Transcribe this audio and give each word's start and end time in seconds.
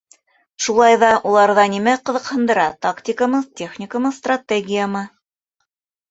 —Шулай 0.67 0.95
ҙа 1.01 1.09
уларҙа 1.31 1.65
нимә 1.73 1.91
ҡыҙыҡһындыра— 2.09 2.63
тактикамы, 2.85 3.41
техникамы, 3.61 4.11
стратегиямы? 4.17 5.03